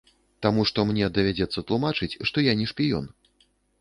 [0.43, 3.05] Таму што мне давядзецца тлумачыць, што я не шпіён.